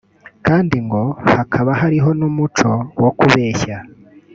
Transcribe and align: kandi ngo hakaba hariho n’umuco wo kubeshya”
kandi 0.47 0.77
ngo 0.85 1.01
hakaba 1.33 1.71
hariho 1.81 2.09
n’umuco 2.19 2.71
wo 3.01 3.09
kubeshya” 3.19 3.75